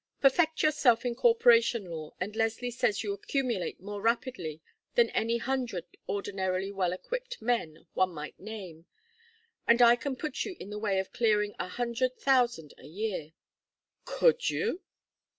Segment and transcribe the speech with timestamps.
[0.19, 4.59] Perfect yourself in corporation law and Leslie says you accumulate more rapidly
[4.95, 8.87] than any hundred ordinarily well equipped men one might name
[9.67, 13.33] and I can put you in the way of clearing a hundred thousand a year."
[14.05, 14.81] "Could you?"